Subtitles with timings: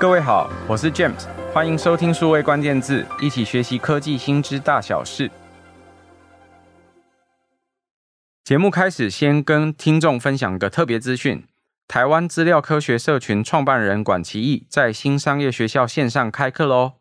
[0.00, 5.28] 各位好，我是 James，欢迎收听数位关键字，一起学习科技新知大小事。
[8.44, 11.44] 节目开始，先跟听众分享个特别资讯：
[11.88, 16.92] 台湾资料科学社群创办人管其义在新商业学校线上开课喽！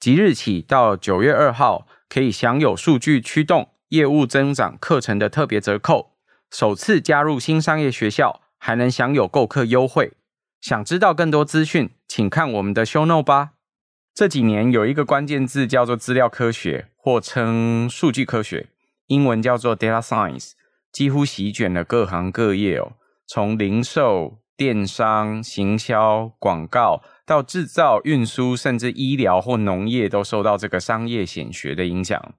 [0.00, 6.12] 即日起到九月二号，可以享有数据驱动业务增长课程的特别折扣，
[6.50, 10.14] 首次加入新商业学校还能享有购课优惠。
[10.60, 13.50] 想知道更多资讯，请看我们的 show note 吧。
[14.14, 18.68] 这几年有一个关键字叫做资料科学，或称数据科学，
[19.08, 20.52] 英文叫做 data science，
[20.90, 22.92] 几乎席卷了各行各业哦。
[23.26, 32.34] 从零售、电商、行销、广告到制造、运输，甚至医疗或农业，都受到这个商业显学的影响。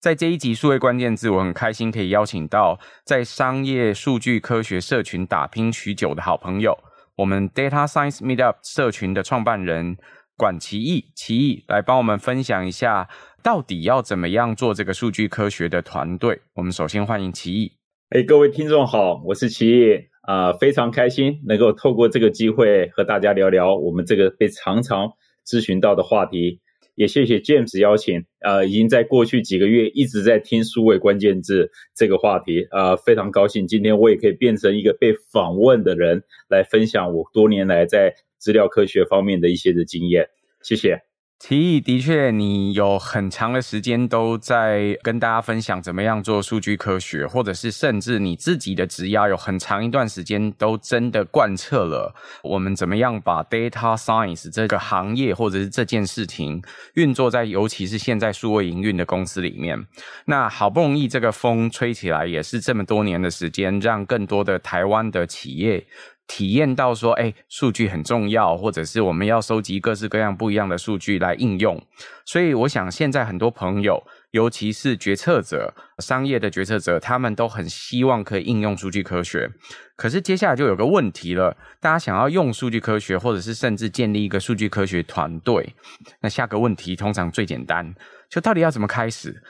[0.00, 6.76] 在这一集数位关键字，我很开心可以邀请到在商业数据科学社群打拼许久的好朋友。
[7.16, 9.96] 我们 Data Science Meetup 社群的创办人
[10.36, 13.08] 管奇义，奇义来帮我们分享一下，
[13.40, 16.40] 到底要怎么样做这个数据科学的团队。
[16.54, 17.72] 我们首先欢迎奇义。
[18.10, 25.12] 哎，各位听众好，我是奇义，啊、非常开心能够透过这个机会和大家聊聊我们这个被常常
[25.46, 26.60] 咨询到的话题。
[26.94, 40.28] 也谢谢 James 邀请，呃，已经在过去几个月一直在听数位关键字这个话题，呃，非常高兴今天我也可以变成一个被访问的人，来分享我多年来在资料科学方面的一些的经验，
[40.62, 41.13] 谢谢。
[41.40, 56.62] 其义的确，你有很长的时间都在跟大家分享怎么样做数据科学，或者是甚至你自己的职涯有很长一段时间都真的贯彻了我们怎么样把 data science 这个行业或者是这件事情
[56.94, 59.86] 运作在，尤其是现在数位营运的公司里面。
[60.24, 65.86] 那好不容易这个风吹起来，也是这么多年的时间，让更多的台湾的企业。
[66.26, 71.80] 体验到说，哎，数据很重要，或者是我们要收集各式各样不一样的数据来应用。
[72.24, 79.50] 所以，我想现在很多朋友，尤其是决策者、商业的决策者，他们都很希望可以应用数据科学。
[79.96, 85.74] 可是，接下来就有个问题了：大家想要用数据科学，或者是甚至建立一个数据科学团队，
[86.20, 87.94] 那下个问题通常最简单，
[88.30, 89.42] 就到底要怎么开始？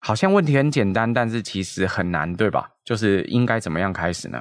[0.00, 2.70] 好像问题很简单，但是其实很难，对吧？
[2.84, 4.40] 就是应该怎么样开始呢？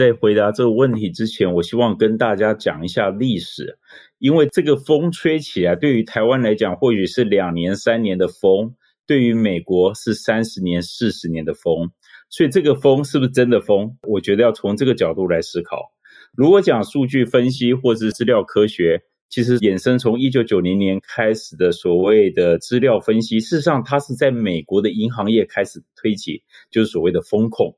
[0.00, 3.78] 在回答这个问题之前，我希望跟大家讲一下历史，
[4.18, 8.70] 因为这个风吹起来，对于台湾来讲，或许是两年、三年的风；
[9.06, 11.90] 对于美国是三十年、四十年的风。
[12.30, 13.98] 所以，这个风是不是真的风？
[14.08, 15.92] 我觉得要从这个角度来思考。
[16.34, 27.76] 如果讲数据分析或是资料科学，其实衍生从一九九零年开始的所谓的资料分析，事实上它是在美国的银行业开始推起，就是所谓的风控。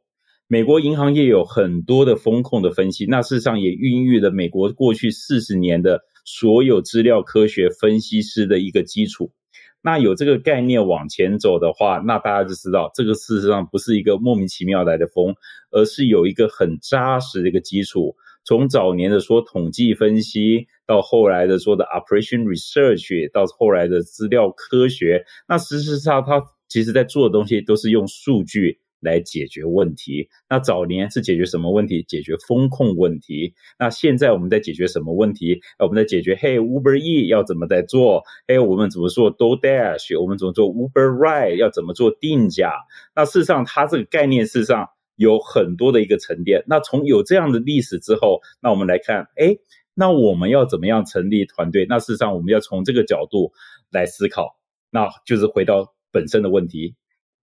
[0.52, 9.32] 美国银行业有很多的风控的分析，那事实上也孕育了美国过去四十年的所有资料科学分析师的一个基础。
[9.80, 15.34] 那有这个概念往前走的话，那大家就知道，这个事实上不是一个莫名其妙来的风，
[15.70, 18.14] 而是有一个很扎实的一个基础。
[18.44, 28.80] 从早年的说统计分析，到后来的说的 operation research，到后来的资料科学，那事实上它其实在做的东西都是用数据。
[29.02, 30.28] 来解决问题。
[30.48, 32.02] 那早年是解决什么问题？
[32.04, 33.52] 解决风控问题。
[33.78, 35.60] 那现在我们在解决什么问题？
[35.78, 38.22] 我们在解决，嘿，Uber E 要怎么在做？
[38.46, 40.18] 嘿，我们怎么做 Do Dash？
[40.18, 41.56] 我们怎么做 Uber Ride？
[41.56, 42.72] 要怎么做定价？
[43.14, 46.62] 那事实上，它这个概念事实上有很多的一个沉淀。
[46.68, 49.56] 那从有这样的历史之后，那我们来看，哎，
[49.94, 51.86] 那我们要怎么样成立团队？
[51.88, 53.52] 那事实上，我们要从这个角度
[53.90, 54.56] 来思考，
[54.90, 56.94] 那就是回到本身的问题。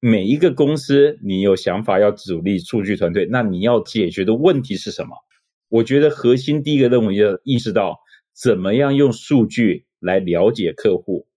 [0.01, 5.09] 每一个公司，你有想法要组立数据团队，那你要解决的问题是什么？
[5.67, 7.99] 我觉得核心第一个任务要意识到，
[8.33, 11.27] 怎么样用数据来了解客户，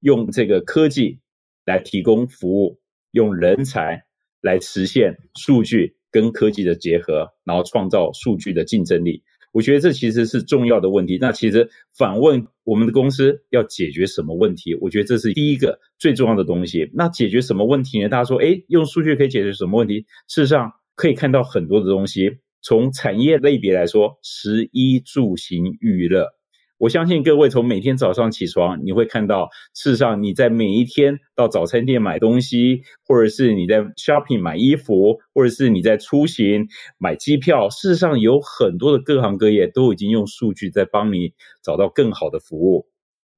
[0.00, 1.20] 用这个科技
[1.64, 2.80] 来提供服务，
[3.12, 4.02] 用人才
[4.40, 9.22] 来实现数据跟科技的结合，然后创造数据的竞争力。
[9.52, 11.18] 我觉得这其实是重要的问题。
[11.20, 14.74] 那其实反问我们的公司要解决什么问题？
[14.76, 16.90] 我觉得这是第一个最重要的东西。
[16.94, 18.08] 那解决什么问题呢？
[18.08, 20.06] 大家说，哎，用数据可以解决什么问题？
[20.28, 22.38] 事实上，可以看到很多的东西。
[22.60, 26.37] 从产业类别来说，食衣住行娱乐。
[26.78, 41.32] 我相信各位从每天早上起床，你会看到，事实上你在每一天到早餐店买东西，或者是你在 shopping 买衣服，或者是你在出行买机票，事实上有很多的各行各业都已经用数据在帮你
[41.64, 42.86] 找到更好的服务。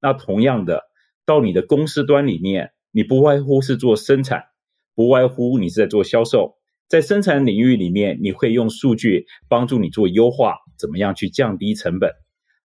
[0.02, 0.82] 那同样的，
[1.24, 4.44] 到你的公司端里面，你不外乎是做生产，
[4.94, 6.56] 不外乎你是在做销售，
[6.88, 12.10] 在生产领域里面，你会用数据帮助你做优化，怎么样去降低成本。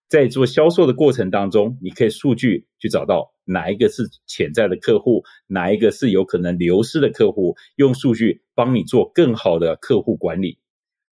[0.07, 10.59] 在做销售的过程当中，你可以数据去找到哪一个是潜在的客户，哪一个是有可能流失的客户，用数据帮你做更好的客户管理。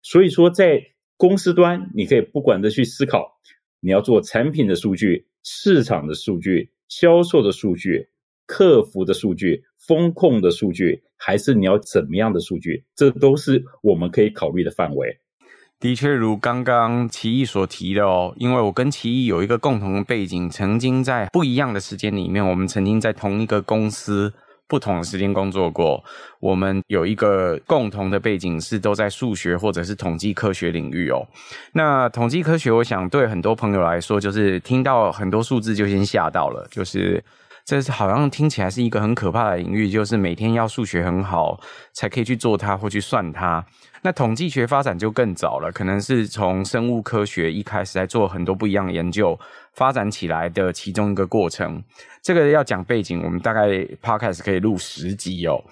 [0.02, 3.40] 所以说，在公司端，你可以不管的去思考，
[3.80, 8.10] 你要做产品的数据、市场的数据、销售的数据、
[8.46, 15.21] 客服的数据、风控的数据，还是你要怎么样的数据，这都是我们可以考虑的范围。
[15.82, 24.32] 的确，如刚刚奇艺所提的哦，因为我跟奇艺有一个共同的背景，曾经在不一样的时间里面，我们曾经在同一个公司
[24.68, 26.04] 不同的时间工作过。
[26.40, 31.26] 我们有一个共同的背景是都在数学或者是统计科学领域哦。
[31.74, 37.24] 那统计科学，我想对很多朋友来说，就是听到很多数字就先吓到了，就是。
[37.64, 41.60] 这是好像听起来是一个很可怕的领域，就是每天要数学很好
[41.94, 43.64] 才可以去做它或去算它。
[44.04, 49.40] 那统计学发展就更早了，可能是从生物科学一开始在做很多不一样的研究
[49.74, 51.84] 发展起来的其中一个过程。
[52.22, 53.70] 这个要讲背景，我们大概
[54.02, 55.64] Podcast 可以录十集哦。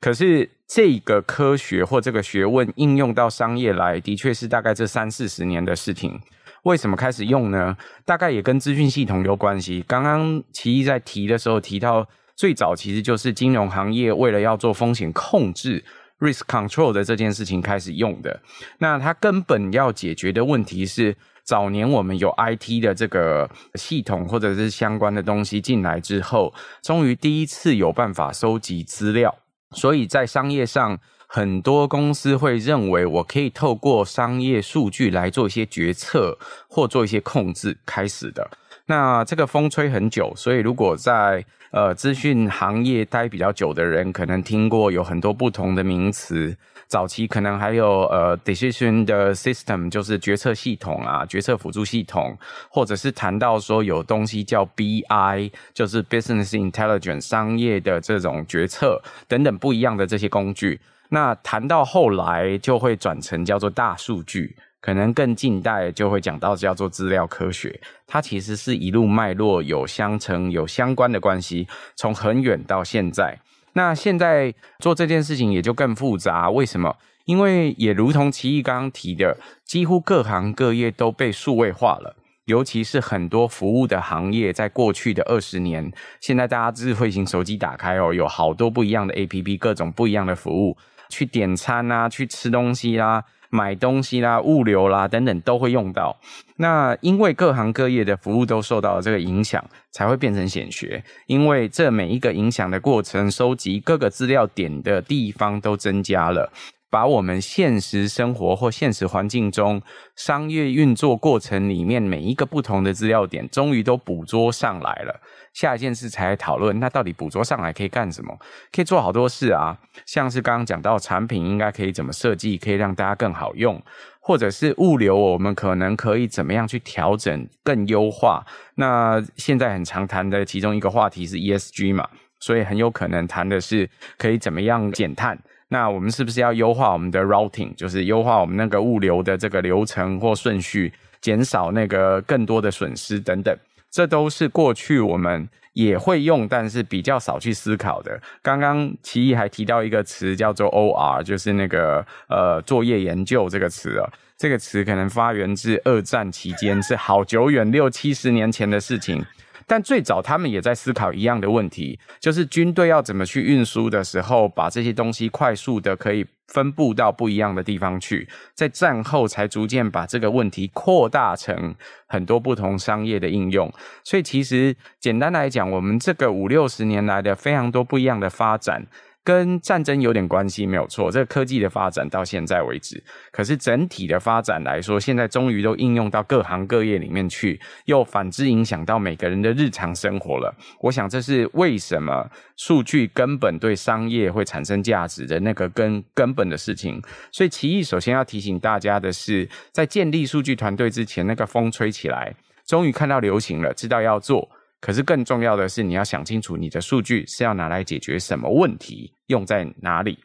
[0.00, 6.20] 可是这个科学或这个学问应用到商业来，的确是大概这三四十年的事情。
[6.64, 7.76] 为什么开始用呢？
[8.04, 9.82] 大概也跟资讯系统有关系。
[9.88, 12.06] 刚刚奇艺在提的时候提到，
[12.36, 15.82] 最早其实就是金融行业为了要做风险控制
[16.20, 18.40] （risk control） 的这件事情开始用的。
[18.78, 29.34] 那它根本要解决的问题是，早年我们有 IT 的这个系统或者是相关的东西进来之后，终于第一次有办法收集资料，
[29.72, 30.98] 所以在商业上。
[31.30, 36.38] 很多公司会认为，我可以透过商业数据来做一些决策
[36.70, 38.50] 或做一些控制开始的。
[38.86, 46.56] 那这个风吹很久，所以如果在呃资讯行业待比较久的人，可能听过有很多不同的名词。
[46.86, 52.34] 早期可能还有呃 decision 的 system，就是决策系统啊，决策辅助系统，
[52.70, 60.80] 或者是谈到说有东西叫 BI，就是 business intelligence，商业的这种决策等等不一样的这些工具。
[61.10, 71.66] 那谈到后来就会转成叫做大数据，可能更近代就会讲到叫做资料科学，它其实是一路脉络有相承有相关的关系，
[71.96, 73.38] 从很远到现在。
[73.74, 76.96] 那现在做这件事情也就更复杂，为什么？
[77.26, 82.16] 因为也如同奇艺刚刚提的，几乎各行各业都被数位化了，
[82.46, 90.76] 尤其是很多服务的行业，在过去的二十年，现在大家智慧型手机打开哦，有好多不一样的 APP，各种不一样的服务。
[91.10, 96.18] 去点餐啊，去吃东西啦，买东西啦，物流啦等等都会用到。
[96.56, 101.02] 那因为各行各业的服务都受到了这个影响，才会变成显学。
[101.26, 106.52] 因为这每一个影响的过程，收集各个资料点的地方都增加了，
[106.90, 109.80] 把我们现实生活或现实环境中
[110.16, 115.20] 商业运作过程里面每一个不同的资料点，终于都捕捉上来了。
[115.58, 118.38] 下一件事才讨论，那到底捕捉上来可以干什么？
[118.70, 119.76] 可以做好多事啊，
[120.06, 123.82] 像是刚刚讲到产品应该可以怎么设计，可以让大家更好用，
[124.20, 128.46] 或者是物流，我们可能可以怎么样去调整、更优化。
[128.76, 132.08] 那现在很常谈的其中一个话题是 ESG 嘛，
[132.38, 135.36] 所以很有可能谈的是可以怎么样减碳。
[135.66, 143.58] 那我们是不是要优化我们的 routing，就是优化我们那个物流的这个流程或顺序，减少那个更多的损失等等。
[143.90, 148.20] 这都是过去我们也会用，但是比较少去思考的。
[148.42, 154.10] 刚刚奇艺还提到一个词叫做 OR，就是那个呃作业研究这个词啊。
[154.36, 159.24] 这个词可能发源自二战期间，是好久远六七十年前的事情。
[159.66, 168.28] 但最早他们也在思考一样的问题，就是军队要怎么去运输的时候，把这些东西快速的可以分布到不一样的地方去。
[168.54, 171.74] 在战后才逐渐把这个问题扩大成
[172.06, 173.72] 很多不同商业的应用。
[174.02, 178.84] 所以其实简单来讲，我们这个五六十年来的非常多不一样的发展。
[179.28, 181.10] 跟战争有点关系，没有错。
[181.10, 182.98] 这个科技的发展到现在为止，
[183.30, 190.50] 可是整体的发展来说，现在终于都应用到各行各业里面去，又反之影响到每个人的日常生活了。
[190.80, 196.98] 我想这是为什么数据根本对商业会产生价值的那个根根本的事情。
[197.30, 202.34] 所以奇艺首先要提醒大家的是，在建立数据团队之前，那个风吹起来，
[202.66, 204.48] 终于看到流行了，知道要做。
[204.80, 210.18] 可是更重要的是，你要想清楚，你的数据是要拿来解决什么问题，用在哪里？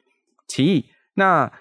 [0.48, 1.52] 其一，那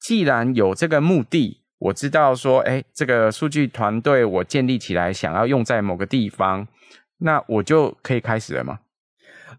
[0.00, 6.68] 既然有这个目的，我知道说，哎，这个数据团队我建立起来，想要用在某个地方，
[7.18, 8.80] 那我就可以开始了吗？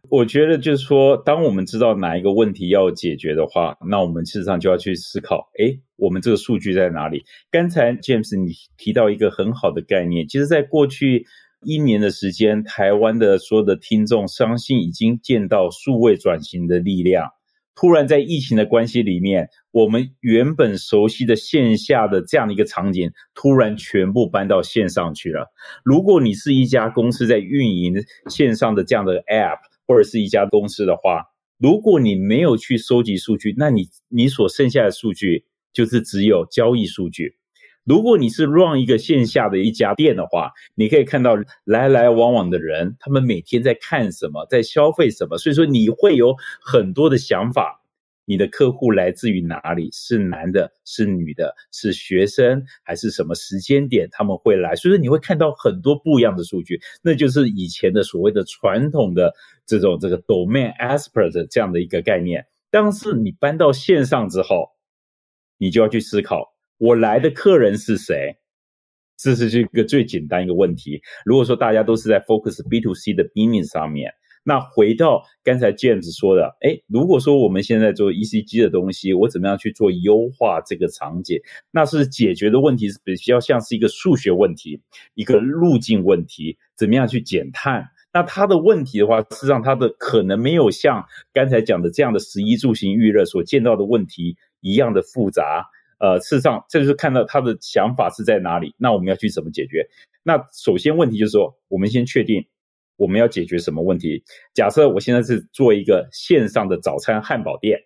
[0.09, 7.23] 我觉得就是说，当我们知道哪一个问题要解决的话，那我们事实上就要去思考，诶，我们这个数据在哪里？
[7.51, 11.25] 刚才 James 你提到一个很好的概念，其实，在过去
[11.63, 17.29] 一年的时间，台湾的所有的听众相信已经见到数位转型的力量。
[17.75, 25.51] 突然在疫情的关系里面，我们原本熟悉的线下的这样的一个场景，突然全部搬到线上去了。
[25.84, 27.96] 如果你是一家公司在运营
[28.29, 31.24] 线上的这样的 App，或者是一家公司的话，
[31.58, 37.38] 如果你没有去收集数据，那你你所剩下的数据就是只有交易数据。
[37.83, 47.81] 如果你是 run 一个线下的一家店的话，你可以看到来来往往的人，他们每天在看什么，在消费什么，所以说你会有很多的想法。
[48.25, 49.89] 你的客户来自于哪里？
[49.91, 54.77] 是男的，是女的，是学生，还是什么时间点他们会来？
[54.77, 59.33] 所以说你会看到很多不一样的数据，那就是以前的所谓的传统的
[59.65, 62.47] 这种这个 domain expert 这样的一个概念。
[62.71, 64.69] 但是你搬到线上之后，
[65.57, 66.52] 你就要去思考。
[66.77, 68.37] 我来的客人是谁？
[69.15, 71.01] 这是这个最简单一个问题。
[71.23, 74.11] 如果说大家都是在 focus B to C 的 business 上面，
[74.43, 81.39] 那回到刚才 James 说的，哎，如果说我们现在做 ECG 的东西，我怎么样去做优化这个场景？
[81.71, 84.81] 那是解决的问题是比较像是一个数学问题，
[85.13, 87.87] 一个路径问题，怎么样去减碳？
[88.11, 95.67] 那它的问题的话，事实上它的可能没有像刚才讲的这样的十一住行预热所见到的问题一样的复杂。
[96.03, 98.75] 呃，事实上，这就是看到他的想法是在哪里。
[98.77, 99.88] 那我们要去怎么解决？
[100.22, 102.45] 那首先问题就是说，我们先确定
[102.98, 104.22] 我们要解决什么问题。
[104.53, 107.79] 假设我现在是做一个线上的早餐汉堡店，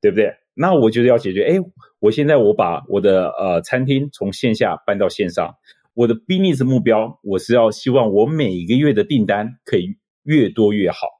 [0.00, 0.32] 对不对？
[0.54, 1.60] 那我就是要解决，哎，
[1.98, 5.56] 我现在我把我的呃餐厅从线下搬到线上，
[5.92, 11.17] 我的 business 目标，我是要希望我每一个月的订单可以越多越好。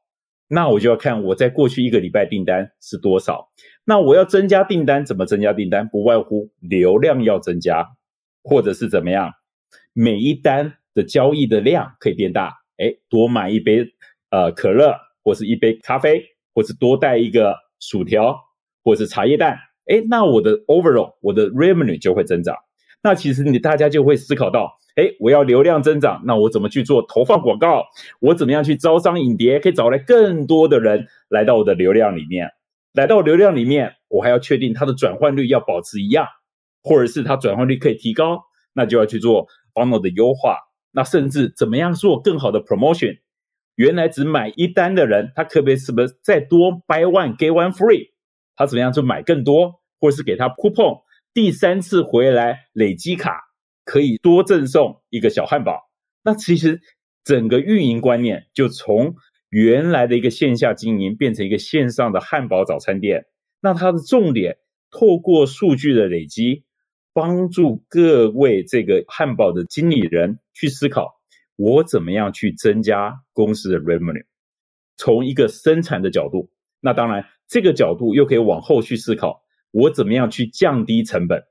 [0.48, 3.50] 那我就要看我在过去一个礼拜订单是多少。
[3.84, 5.88] 那我要增加订单，怎么增加订单？
[5.88, 7.86] 不外乎流量要增加，
[8.42, 9.32] 或者是怎么样？
[9.92, 12.54] 每一单的交易的量可以变大。
[12.78, 13.86] 哎，多买一杯
[14.30, 16.24] 呃可乐，或是一杯咖啡，
[16.54, 18.36] 或是多带一个薯条，
[18.82, 19.58] 或是茶叶蛋。
[19.86, 22.56] 哎，那我的 overall 我的 revenue 就会增长。
[23.02, 24.78] 那其实你大家就会思考到。
[24.98, 27.84] 哎，我要流量增长，那我怎么去做投放广告？
[28.18, 32.50] 我怎么样去招商引蝶，可以找来更多的人来到我的流量里面？
[32.94, 36.26] 来到流量里面，我还要确定它的转换率要保持一样，
[36.82, 40.58] 或者是它转换率可以提高，那就要去做 funnel 的优化。
[40.90, 43.20] 那甚至怎么样做更好的 promotion？
[43.76, 48.08] 原来只买一单的人，他可不可以是不是再多 buy one get one free？
[48.56, 51.02] 他怎么样去买更多，或者是给他 coupon？
[51.32, 53.47] 第三次回来累积卡。
[53.88, 55.88] 可以多赠送一个小汉堡，
[56.22, 56.82] 那其实
[57.24, 59.14] 整个运营观念就从
[59.48, 63.24] 原来的一个线下经营变成一个线上的汉堡早餐店。
[63.62, 64.58] 那它的重点
[64.90, 66.64] 透过数据的累积，
[67.14, 71.14] 帮助各位这个汉堡的经理人去思考，
[71.56, 74.26] 我怎么样去增加公司的 revenue。
[74.98, 79.40] 从一个生产的角度，那当然这个角度又可以往后去思考，
[79.70, 81.44] 我怎么样去降低成本。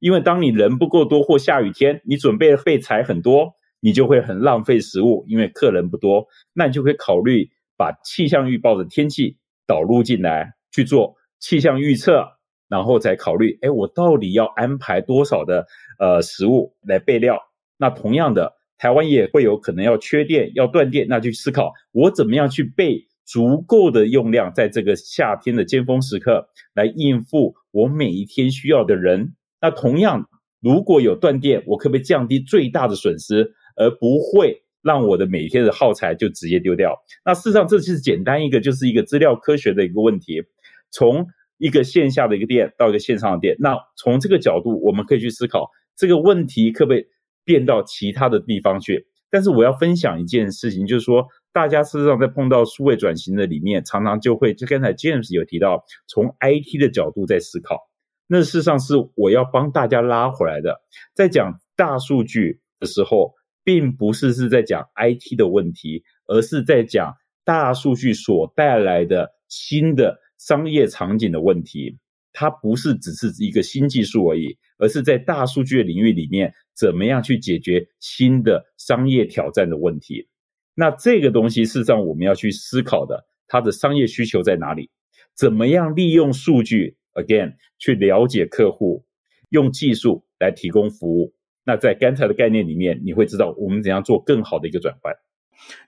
[0.00, 5.24] 因为当你人不够多或下雨天，你准备备材很多，你就会很浪费食物。
[5.28, 12.26] 因为客人不多，那你就可以考虑把气象预报的天气导入进来去做气象预测，
[12.68, 15.66] 然后再考虑，哎，我到底要安排多少的
[15.98, 17.38] 呃食物来备料？
[17.76, 29.34] 那同样的，台湾也会有可能要缺电、要断电，那就去思考我怎么样去备足够的用量，在这个夏天的尖峰时刻来应付我每一天需要的人。
[29.60, 30.28] 那同样，
[30.60, 36.96] 如果有断电，我可不可以降低最大的损失，而不会让我的每天的耗材就直接丢掉？
[37.24, 40.42] 那事实上，这就是简单一个，就是一个资料科学的一个问题。
[40.90, 41.26] 从
[41.58, 47.06] 一个线下的一个店到一个线上的店，那从这个角度，我们可以去思考这个问题可不可以
[47.44, 49.06] 变到其他的地方去？
[49.30, 57.89] 但是我要分享一件事情，就是说，大家事实上在碰到数位转型的里面，常常就会，就刚才 James 有提到，从 IT 的角度在思考。
[58.32, 60.80] 那事实上是我要帮大家拉回来的。
[61.16, 63.34] 在讲大数据的时候，
[63.64, 71.98] 并不是是在讲 IT 的问题，而是在讲大数据所带来的新的商业场景的问题。
[72.32, 80.28] 它不是只是一个新技术而已，而是在大数据的领域里面，怎么样去解决新的商业挑战的问题。
[80.76, 84.88] 那这个东西事实上我们要去思考的，它的商业需求在哪里？
[85.34, 89.04] 怎么样利用数据？Again，去了解客户，
[89.50, 91.34] 用技术来提供服务。
[91.64, 95.14] 那在刚才的概念里面，你会知道我们怎样做更好的一个转换。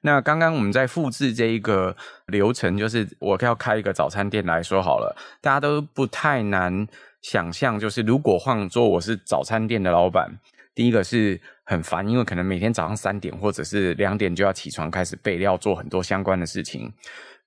[0.03, 6.87] 那刚刚我们在复制这一个流程，就是我要开一个早餐店来说好了，大家都不太难
[7.23, 10.39] 想象，就是如果换做我是早餐店的老板，
[10.75, 16.93] 第一个是很烦，因为可能每天早上三点或者是两点就要起床开始备料，做很多相关的事情。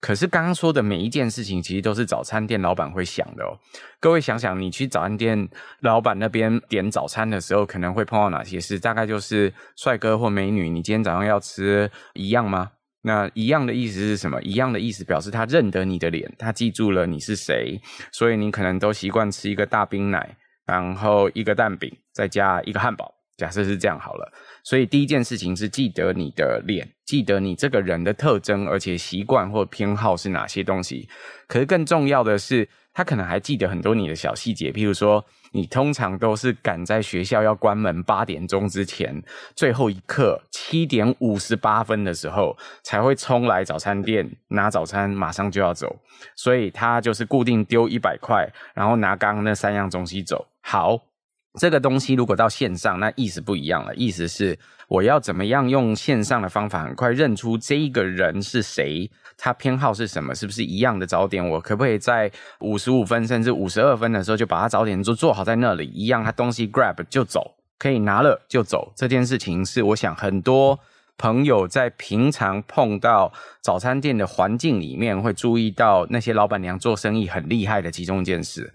[0.02, 3.58] 可是刚刚说的每一件事情，其实都是早餐店老板会想的哦。
[4.00, 5.50] 各位想想，你去早餐店
[5.80, 8.78] 老板那边点早餐的时候，可能会碰到哪些事？
[8.78, 12.74] 大概就是帅哥或美女，你今天早上要吃一样吗？
[13.02, 14.40] 那一样的意思是什么？
[14.44, 20.38] 一样的意思表示他认得你的脸，他记住了你是谁，所以你可能都习惯吃一个大冰奶，
[20.68, 23.15] 然后一个蛋饼，再加一个汉堡。
[23.38, 24.32] 假设是这样好了。
[24.64, 31.08] 所以第一件事情是记得你的脸，记得你这个人的特征，而且习惯或偏好是哪些东西。
[31.48, 39.22] 可是更重要的是，他可能还记得很多你的小细节，譬如说，你通常都是赶在学校要关门八点钟之前，
[39.56, 46.00] 最后一刻七点五十八分的时候才会冲来早餐店拿早餐，马上就要走。
[46.36, 50.48] 所以他就是固定丢一百块，然后拿刚刚那三样东西走。
[50.62, 51.00] 好。
[51.58, 53.96] 这个东西如果到线上，那意思不一样了。
[53.96, 54.58] 意思是
[54.88, 61.48] 我要怎么样用线上的方法，很快认出这一个人是谁，他偏好是什么，是不是一样的早点？
[61.48, 68.92] 我可不可以在五十五分甚至五十二分的时候就把他早点就做好在那里，一样他东西 grab 就走，可以拿了就走。
[68.96, 70.78] 这件事情是我想很多
[71.18, 73.32] 朋友在平常碰到
[73.62, 78.74] 早餐店的环境里面会注意到那些老板娘做生意很厉害的其中一件事。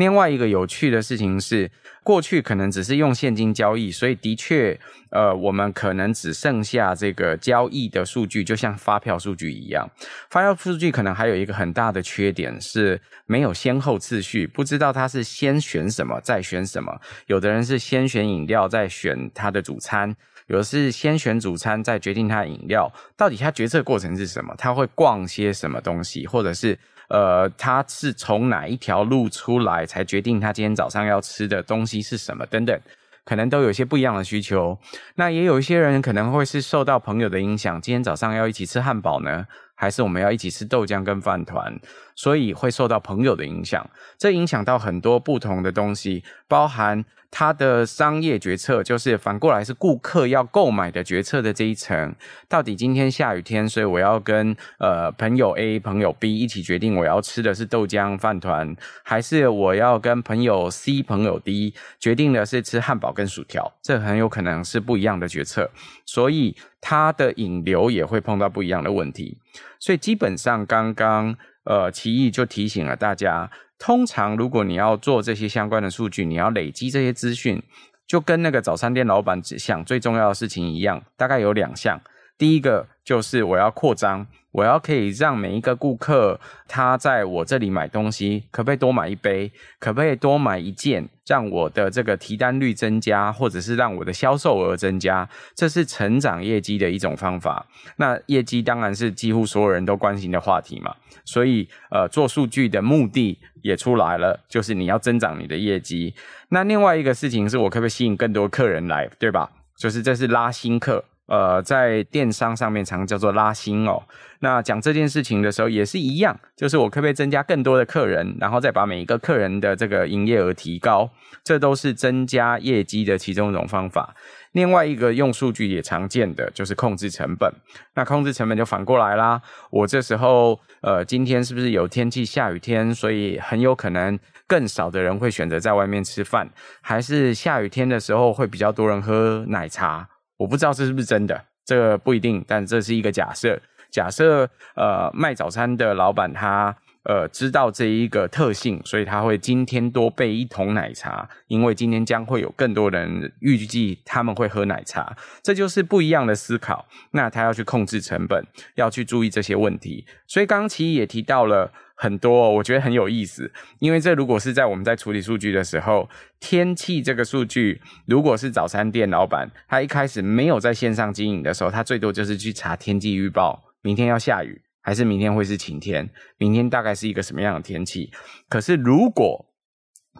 [0.00, 1.70] 另外一个有趣的事情是，
[2.02, 4.80] 过去可能只是用现金交易，所以的确，
[5.10, 9.86] 呃，我们可能只剩下这个交易的数据，就像发票数据一样。
[10.30, 16.98] 发票数据可能还有一个很大的缺点是没有先后次序，不知道他是先选什么再选什么。
[17.26, 20.16] 有的人是先选饮料再选他的主餐，
[20.46, 22.90] 有的是先选主餐再决定他饮料。
[23.18, 24.54] 到底他决策过程是什么？
[24.56, 26.78] 他会逛些什么东西，或者是？
[27.10, 32.80] 呃，他是从哪一条路出来才决定他今天早上要吃的东西是什么等等，
[33.24, 34.78] 可能都有一些不一样的需求。
[35.16, 39.44] 那也有一些人可能会是受到朋友的影响，今天早上要一起吃汉堡呢，
[39.74, 41.78] 还是我们要一起吃豆浆跟饭团？
[42.14, 47.04] 所以会受到朋友的影响，这影响到很多不同的东西，包含。
[47.32, 52.12] 他的商业决策就是反过来是顾客要购买的决策的这一层，
[52.48, 65.70] 到底今天下雨天，所以我要跟呃朋友 A、朋友 B 一起决定我要吃的是豆浆饭团，还是我要跟朋友 C、朋友 D 决定的是吃汉堡跟薯条，这很有可能是不一样的决策，
[66.04, 69.38] 所以他的引流也会碰到不一样的问题，
[69.78, 71.36] 所以基本上刚刚
[71.70, 73.48] 呃奇艺就提醒了大家。
[73.78, 77.62] 通常，如果你要做这些相关的数据，你要累积这些资讯，
[78.06, 82.00] 就跟那个早餐店老板想最重要的事情一样，大概有两项。
[82.40, 89.52] 第一个就是我要扩张，我要可以让每一个顾客他在我这里买东西，可不可以多买一杯？
[89.78, 91.06] 可不可以多买一件？
[91.26, 97.66] 让我的这个提单率增加，或者是让我的销售额增加，这是成长业绩的一种方法。
[97.96, 100.94] 那业绩当然是几乎所有人都关心的话题嘛。
[101.26, 106.14] 所以，呃，做数据的目的也出来了，就是你要增长你的业绩。
[106.48, 109.50] 那另外一个事情是我可不可以吸引更多客人来，对吧？
[109.76, 111.04] 就是这是拉新客。
[111.30, 114.02] 呃，在电商上面常叫做拉新哦。
[114.40, 121.08] 那讲这件事情的时候也是一样，就是我可不可以增加更多的客人，然后再把每一个客人的这个营业额提高，
[121.44, 124.12] 这都是增加业绩的其中一种方法。
[124.52, 127.48] 另外一个用数据也常见的就是控制成本。
[127.94, 129.40] 那控制成本就反过来啦，
[129.70, 140.08] 我这时候呃，今天是不是有天气下雨天，所以很有可能更少的人会选择在外面吃饭，还是下雨天的时候会比较多人喝奶茶？
[140.40, 143.60] 我不知道这是不是真的，这不一定，但这是一个假设。
[143.90, 156.86] 假设呃卖早餐的老板他呃知道这一个特性，所以他会今天多备一桶奶茶，因为今天将会有更多人预计他们会喝奶茶，这就是不一样的思考。
[157.10, 158.42] 那他要去控制成本，
[158.76, 160.06] 要去注意这些问题。
[160.26, 161.70] 所以刚刚奇也提到了。
[162.02, 166.08] 很多，我觉得很有意思，因为这如果是在我们在处理数据的时候，
[166.40, 176.08] 天气这个数据，如果是早餐店老板，他一开始没有在线上经营的时候，他最多就是去查天气预报，明天要下雨还是明天会是晴天，
[176.38, 178.10] 明天大概是一个什么样的天气。
[178.48, 179.44] 可是如果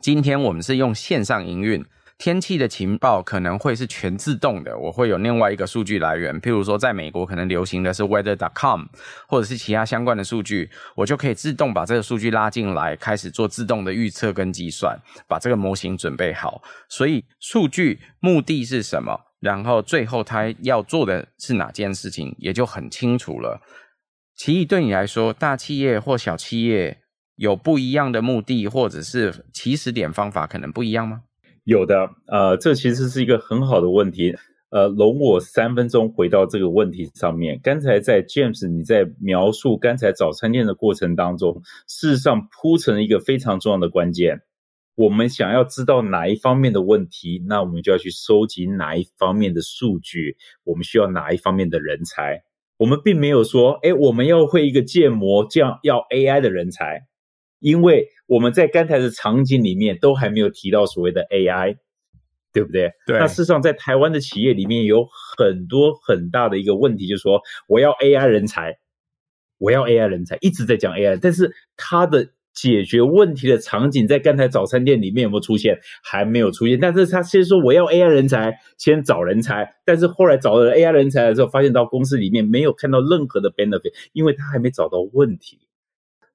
[0.03, 1.83] 今天我们是用线上营运，
[2.21, 8.85] 天气的情报可能会是全自动的，我会有另外一个数据来源，譬如说在美国可能流行的是 weather.com，
[9.27, 16.63] 或者是其他相关的数据，我就可以自动把这个数据拉进来，开始做自动的预测跟计算，把这个模型准备好。
[16.91, 19.19] 所以数据目的是什么？
[19.41, 23.63] 然后最后他要做的是哪件事情，也就很清楚了。
[24.37, 26.99] 奇异对你来说，大企业或小企业
[27.37, 31.23] 有不一样的目的，或者是起始点方法可能不一样吗？
[31.65, 34.35] 有的，呃，这其实是一个很好的问题。
[34.71, 37.59] 呃，容我三分钟回到这个问题上面。
[37.61, 44.43] 刚才在 James 你在描述刚才早餐店的过程当中，事实上铺成一个非常重要的关键。
[44.95, 50.37] 我们想要知道哪一方面的问题，那我们就要去收集哪一方面的数据。
[50.63, 52.45] 我们需要哪一方面的人才？
[52.77, 57.09] 我们并没有说，哎，我们要会一个建模，这样要 AI 的人才。
[57.59, 61.79] 因为我们在刚才的场景里面都还没有提到所谓的 AI，
[62.53, 62.93] 对不对？
[63.05, 63.19] 对。
[63.19, 65.05] 那事实上，在台湾的企业里面有
[65.37, 68.79] 很多很大的一个问题，就是说我要 AI 人才，
[69.59, 75.81] 我要 AI 人才，一直在讲 AI，但是它的解决问题的场景在刚才早餐店里面有没有出现？
[76.05, 76.79] 还没有出现。
[76.79, 85.59] 但是他先说我要 AI 人才，先找人才，但是后来找了 AI 人才的时候，发现到公司里面没有看到任何的 benefit，因为他还没找到问题。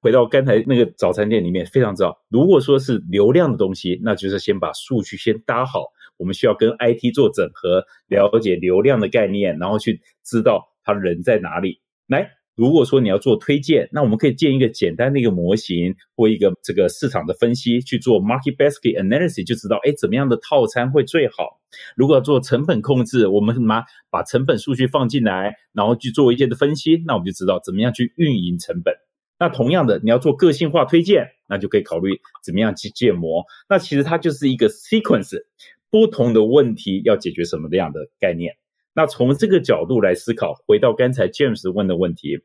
[0.06, 5.86] 回到刚才那个早餐店里面，非常知道，如果说是流量的东西，那就是先把数据先搭好。
[6.16, 11.80] 我们需要跟 IT 做整合，了解流量的概念，然后去知道他人在哪里。
[12.06, 21.60] 来，如果说你要做推荐，那我们可以建一个简单的一个模型或一个这个市场的分析，去做 market basket analysis，就知道哎怎么样的套餐会最好。
[21.96, 28.94] 如果要做成本控制，我们把把成本数据放进来，然后去做一些的分析，那我们就知道怎么样去运营成本。
[29.38, 33.44] 那同样的，你要做个性化推荐，那就可以考虑怎么样去建模。
[33.68, 35.44] 那其实它就是一个 sequence，
[35.90, 38.56] 不同的问题要解决什么样的概念。
[38.94, 42.40] 那从这个角度来思考，回到刚才 James 问的问题，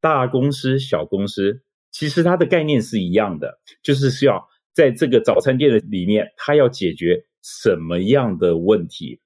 [0.00, 9.20] 大公司、小公司，其实它的概念是一样的，就是需要在这个早餐店的里面，它要解决什么样的问题。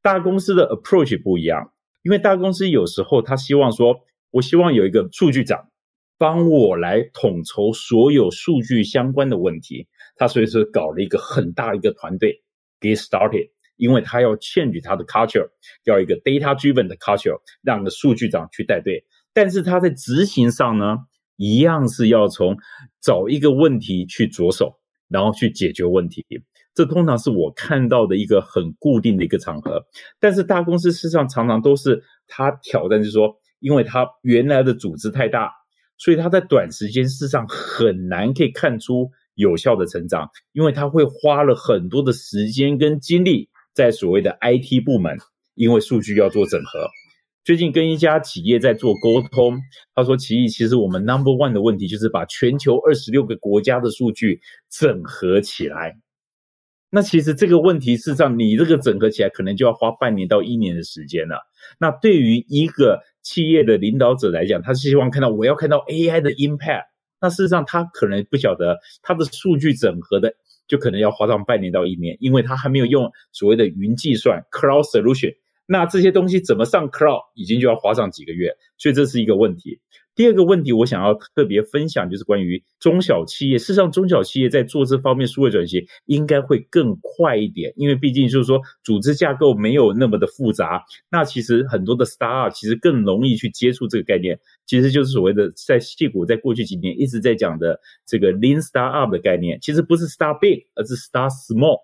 [0.00, 1.72] 大公司的 approach 不一样，
[2.04, 5.68] 因为大公司有时候他希望说，我希望有一个数据长。
[6.16, 12.42] 帮我来统筹所有数据相关的问题，他所以说搞了一个很大一个团队
[12.80, 15.48] get started，因为他要 change 他的 culture，
[15.84, 19.04] 要一个 data driven 的 culture，让个数据长去带队。
[19.32, 20.98] 但是他在执行上呢，
[21.36, 22.56] 一样是要从
[23.00, 26.24] 找一个问题去着手，然后去解决问题。
[26.74, 29.84] 这通常是我看到的一个很固定的一个场合。
[30.20, 35.50] 但是大公司事实上常常都是他挑战，就是说，因为他原来的组织太大。
[35.98, 45.18] 所以他在短时间事实上很难可以看出有效的成长，因为他会花了很多的时间跟精力在所谓的 IT 部门，
[45.54, 46.88] 因为数据要做整合。
[47.44, 49.60] 最近跟一家企业在做沟通，
[49.94, 55.98] 他说：“奇异，其实我们 Number One 的问题就是把全球二十六个国家的数据整合起来。
[56.88, 61.40] 那其实这个问题事实上，你这个整合起来可能就要花半年到一年的时间了。
[61.78, 66.84] 那对于一个企业的领导者来讲，他是希望看到我要看到 AI 的 impact。
[67.20, 70.34] 那事实上，他可能不晓得他的数据整合的，
[70.68, 75.34] 就可能要花上半年到一年，因为他还没有用所谓的云计算 cloud solution。
[75.66, 79.80] 那这些东西怎么上 cloud，已经就要花上几个月，所以这是一个问题。
[80.14, 83.58] 第二个问题，我想要特别分享，就是关于中小企业。
[83.58, 90.84] 事实上，中小企业在做这方面数位转型，应该会更快一点，因为毕竟就是说，组织架构没有那么的复杂。
[91.10, 101.80] 那其实很多的 STAR UP 其实更容易去接触这个概念，其实就是所谓的在矽谷在过去几年一直在讲的这个 lean startup 的概念，其实不是 start big，而是 start small。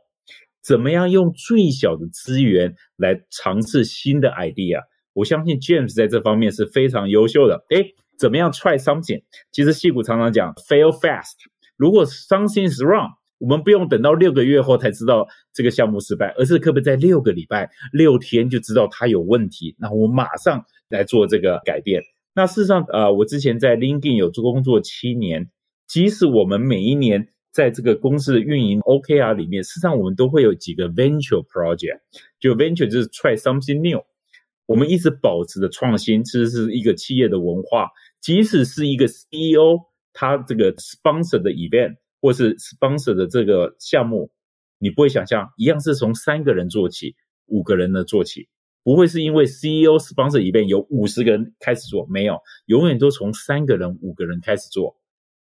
[0.63, 4.83] 怎么样用最小的资源来尝试新的 idea？
[5.15, 7.65] 我相信 James 在这方面是非常优秀的。
[7.71, 9.23] 诶怎么样 try something？
[9.51, 11.37] 其实矽谷常常讲 fail fast。
[11.79, 22.03] 如果 something is wrong，我们不用等到六个月后才知道这个项目失败，而是可不可以在六个礼拜、六天就知道它有问题，那我马上来做这个改变。
[22.35, 25.51] 那事实上，呃，我之前在 LinkedIn 有做工作七年，
[25.87, 32.01] 即使我们每一年在这个公司的运营 OKR 里面，事实上我们都会有几个 venture project，
[32.39, 34.05] 就 venture 就是 try something new。
[34.67, 37.89] 我们一直保持着创新，其实是一个企业的文化。
[38.21, 39.79] 即使是一个 CEO，
[40.13, 44.31] 他这个 sponsor 的 event 或是 sponsor 的这个项目，
[44.79, 48.49] 你不会想象一样是从三个人做起，五个人的做起，
[48.83, 54.97] 不会是因为 CEO sponsor event 有五十个人开始做，没有，永远都从三个人、五个人开始做，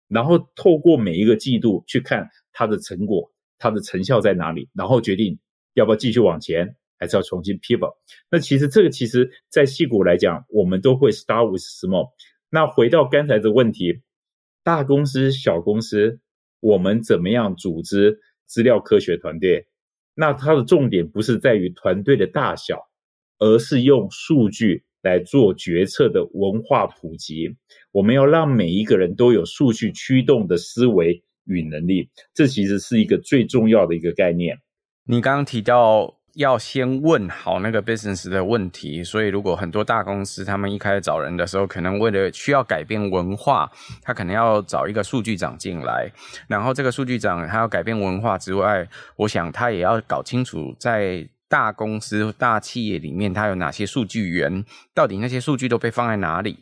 [0.07, 5.39] 然后透过每一个季度去看他的成果，他的成效在哪里，然后决定
[5.73, 7.95] 要不要继续往前，还是要重新 pivot？
[8.29, 12.09] 那其实这个其实在矽谷来讲，我们都会 start with small。
[12.49, 14.01] 那回到刚才的问题，
[14.63, 16.19] 大公司、小公司，
[16.59, 19.67] 我们怎么样组织资料科学团队？
[20.13, 22.87] 那它的重点不是在于团队的大小，
[23.37, 27.55] 而是用数据来做决策的文化普及。
[27.91, 34.57] 我们要让每一个人都有数据驱动的思维与能力，这其实是一个最重要的一个概念。
[35.03, 43.67] 你刚刚提到要先问好那个 business 的问题，所以如果很多大公司他们一开始找人的时候，可能为了需要改变文化，
[44.03, 46.11] 他可能要找一个数据长进来，
[46.47, 56.59] 然后这个数据长他要改变文化之外，我想他也要搞清楚在大公司、大企业里面他有哪些数据源，到底那些数据都被放在哪里。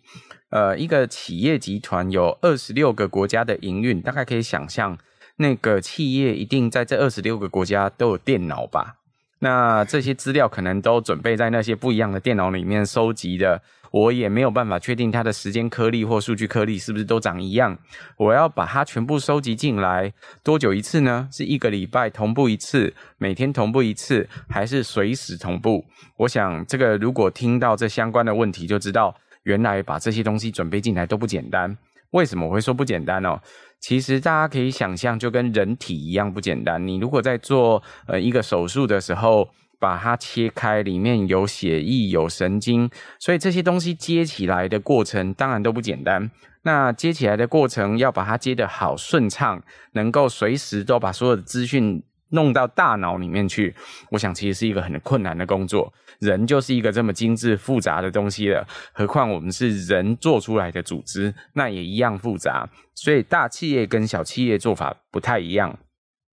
[0.52, 4.98] 呃，一个企业集团有二十六个国家的营运，大概可以想象，
[5.36, 9.00] 那个企业一定在这二十六个国家都有电脑吧？
[9.46, 17.78] 那这些资料可能都准备在那些不一样的电脑里面收集的，我也没有办法确定它的时间颗粒或数据颗粒是不是都长一样。
[18.18, 20.12] 我要把它全部收集进来，
[20.44, 21.30] 多久一次呢？
[21.32, 25.86] 是一个礼拜同步一次，每天同步一次，还是随时同步？
[26.18, 29.16] 我想这个如果听到这相关的问题，就知道。
[29.44, 31.78] 原来把这些东西准备进来都不简单，
[32.10, 33.40] 为什么我会说不简单哦？
[33.80, 36.86] 其实大家可以想象，就跟人体一样不简单。
[36.88, 46.32] 你如果在做呃一个手术的时候，把它切开，里面有血液、有神经，所以这些东西接起来的过程当然都不简单。
[46.64, 49.62] 那接起来的过程要把它接得好顺畅，
[49.92, 52.04] 能够随时都把所有的资讯。
[52.30, 53.74] 弄到大脑里面去，
[54.10, 55.94] 我想其实是一个很困难的工作。
[56.20, 62.70] 人就是一个这么精致复杂的东西了，何况我们是人做出来的组织，那也一样复杂。
[62.94, 65.78] 所以大企业跟小企业做法不太一样，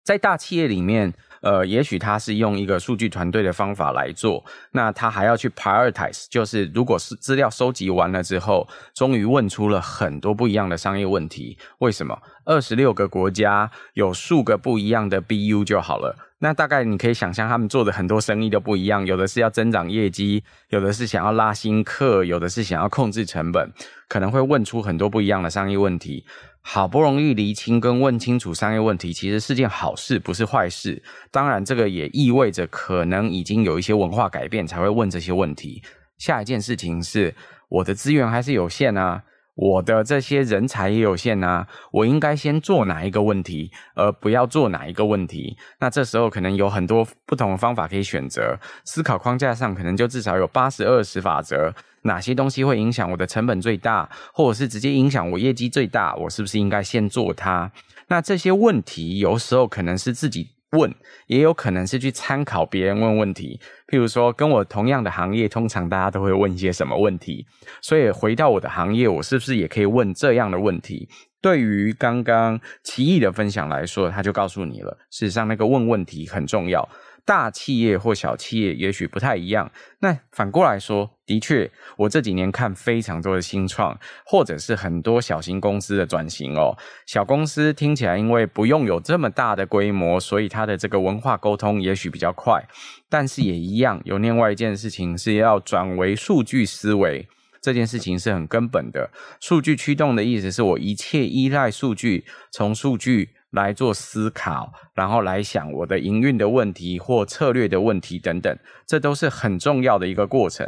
[0.03, 1.13] 在大企业里面。
[1.41, 11.57] 呃，也许他是用一个数据团队的方法来做，那他还要去 prioritize，就是如果是资料收集完了之后，终于问出了很多不一样的商业问题。
[11.79, 12.17] 为什么？
[12.45, 16.15] 二十六个国家有数个不一样的 BU 就好了。
[16.43, 23.71] 那大概你可以想象，他们做的很多生意都不一样，有的是要增长业绩，有的是想要拉新客，有的是想要控制成本，
[24.07, 26.25] 可能会问出很多不一样的商业问题。
[26.63, 31.01] 好不容易厘清跟问清楚商业问题，其实是件好事，不是坏事。
[31.31, 35.81] 当然，这个也意味着可能已经有一些文化改变才会问这些问题。
[36.19, 37.33] 下一件事情是，
[37.67, 39.23] 我的资源还是有限啊，
[39.55, 45.57] 我的这些人才也有限啊，我应该先做哪一个问题，而不要做哪一个问题？
[45.79, 51.73] 那这时候可能有很多不同的方法可以选择，思考框架上可能就至少有八十二十法则。
[52.03, 56.15] 哪些东西会影响我的成本最大，或者是直接影响我业绩最大？
[56.15, 57.71] 我是不是应该先做它？
[58.07, 60.93] 那这些问题有时候可能是自己问，
[61.27, 63.59] 也有可能是去参考别人问问题。
[63.87, 67.45] 譬如说，跟我同样的行业，通常大家都会问一些什么问题？
[67.81, 71.07] 所以回到我的行业，我是不是也可以问这样的问题？
[71.41, 76.87] 对于刚刚奇异的分享来说，他就告诉你了，事实上那个问问题很重要。
[77.25, 79.71] 大企业或小企业也许不太一样。
[79.99, 86.77] 那反过来说，的确，我这几年看非常多的新创，或者是很多小型公司的转型哦。
[87.05, 92.63] 小公司听起来因为不用有这么大的规模，所以它的这个文化沟通也许比较快。
[93.09, 97.27] 但是也一样，有另外一件事情是要转为数据思维，
[97.61, 99.11] 这件事情是很根本的。
[99.39, 103.29] 数据驱动的意思是我一切依赖数据，从数据。
[103.51, 110.67] 来做思考，然后来想我的营运的问题或策略的问题等等，这都是很重要的一个过程。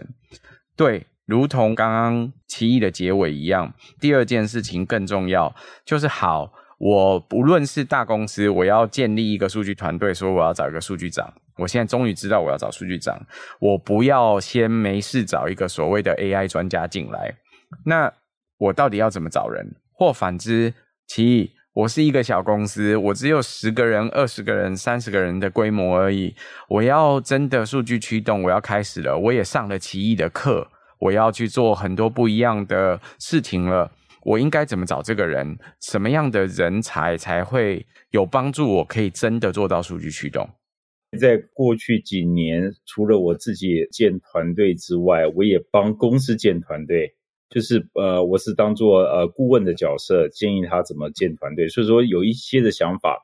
[0.75, 13.17] 对，如同刚刚奇异的结尾一样，第二件事情更重要，就是好，我不论是大公司，我要建立一个数据团队，说我要找一个数据长，我现在终于知道我要找数据长，
[13.59, 17.33] 我不要先没事找一个所谓的 AI 专家进来，
[17.85, 18.11] 那
[18.57, 19.75] 我到底要怎么找人？
[19.93, 20.73] 或反之，
[21.07, 21.51] 奇异。
[21.73, 26.35] 我是一个小公司，我只有十个人、二十个人、三十个人的规模而已。
[26.69, 29.17] 我要真的数据驱动，我要开始了。
[29.17, 30.67] 我也上了奇异的课，
[30.99, 33.91] 我要去做很多不一样的事情了。
[34.21, 35.57] 我应该怎么找这个人？
[35.81, 38.69] 什么样的人才才会有帮助？
[38.69, 40.47] 我可以真的做到数据驱动。
[41.19, 47.15] 在过去几年，除了我自己建团队之外，我也帮公司建团队。
[47.53, 51.67] 就是呃，我是当做呃顾问的角色，建议他怎么建团队。
[51.67, 53.19] 所以说有一些的想法，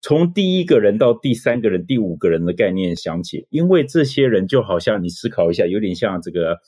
[0.00, 6.58] 从第一个人到第三个人、第五个人的概念想起，因为这些人就好像你思考一下，有点像这个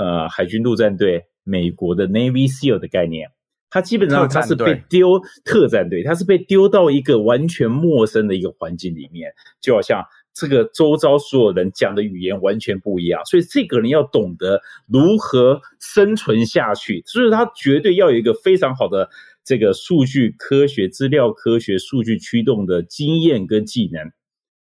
[0.00, 3.30] 呃海军陆战队、美国的 Navy SEAL 的概念，
[3.70, 10.04] 他基本上他是被丢特战队，他是被丢到一个完全陌生的一个环境里面，就好像。
[10.40, 19.10] 这个周遭所有人讲的语言完全不一样，所以这个人要懂得如何生存下去，所以他绝对要有一个非常好的
[19.44, 24.10] 这个数据科学、资料科学、数据驱动的经验跟技能，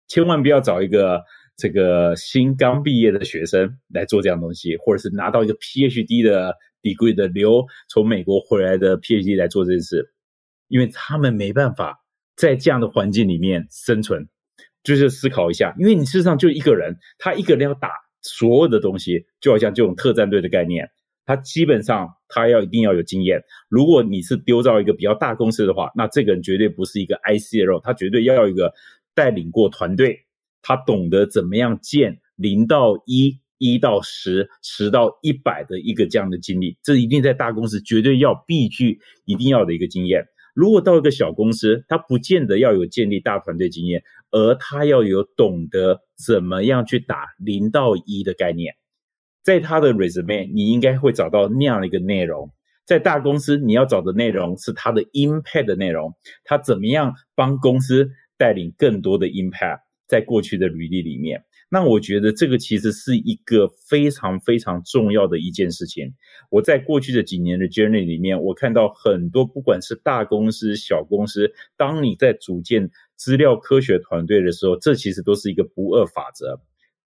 [0.09, 1.23] 千万不要找一个
[1.59, 10.11] 这个新刚毕业的学生来做这样东西，或者是拿到一个 PhD 的 degree 的留从美国回来的 PhD 来做这件事，
[10.69, 12.03] 因为他们没办法
[12.35, 14.27] 在这样的环境里面生存。
[14.87, 17.91] 就是思考一下，因为你事实上就一个人，他一个人要打
[18.23, 20.89] 所有的东西，就好像这种特战队的概念，
[21.25, 23.43] 他基本上他要一定要有经验。
[23.69, 28.73] 如果你是丢到一个比较大公司的话，那这个人绝对不是一个 I C L，他绝对要有一个
[29.13, 30.21] 带领过团队，
[30.63, 40.27] 他懂得怎么样建零到一、一到十、十到一百的一个这样的经历，这一定在大公司绝对要必须一定要的一个经验。
[40.55, 48.75] 如果到一个小公司，他不见得要有建立大团队经验，而他要有懂得怎么样去打零到一的概念，
[49.43, 52.51] 在他的 resume 你应该会找到那样的一个内容。
[52.85, 61.45] 在大公司，你要找的内容是他的 impact 的内容，他怎么样帮公司带领更多的 impact，在过去的履历里面。
[61.69, 66.15] 那我觉得这个其实是一个非常非常重要的一件事情。
[66.49, 76.61] 我在过去的几年的 journey 里面，我看到很多不管是大公司、小公司，当你在组建资料科学团队的时候，这其实都是一个不二法则。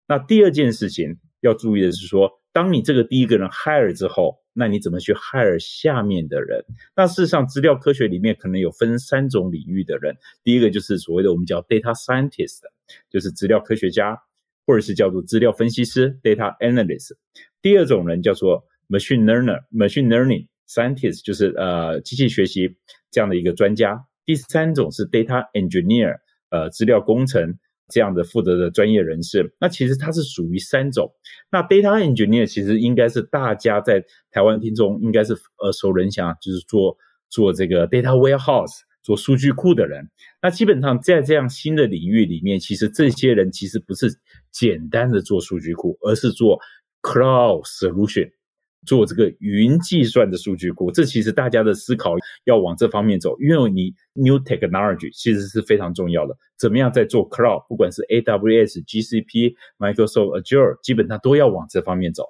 [0.08, 6.64] 那第二件事情要注意的是说，当你这个第一个人 hire 之后，那你怎么去 hire 下面的人？
[6.96, 10.16] 那事实上，资料科学里面可能有分三种领域的人。
[10.42, 12.60] 第一个就是所谓的我们叫 data scientist，
[13.10, 14.18] 就是资料科学家。
[14.68, 17.12] 或者是叫做资料分析师 （data analyst），
[17.62, 22.76] 第二种人叫做 machine learner（machine learning scientist），就是呃机器学习
[23.12, 24.04] 这样的一个专家。
[24.26, 26.16] 第三种是 data engineer，
[26.50, 27.58] 呃资料工程
[27.88, 29.54] 这样的负责的专业人士。
[29.58, 31.10] 那其实它是属于三种。
[31.50, 36.98] 那 data engineer 其实应该是大家在台湾听众应该是耳熟能详，就是做
[37.30, 38.80] 做这个 data warehouse。
[39.02, 40.10] 做数据库的人，
[40.42, 44.08] 那基本上在这样新的领域里面，其实这些人其实不是
[44.50, 46.58] 简单的做数据库，而是做
[47.02, 48.28] cloud solution，
[48.84, 50.90] 做这个云计算的数据库。
[50.90, 56.36] 这其实大家的思考要往这方面走，因为你 new technology 其实是非常重要的。
[56.58, 62.24] 怎么样在做 cloud，不管是 AWS、GCP、Microsoft Azure，基本上都要往这方面走。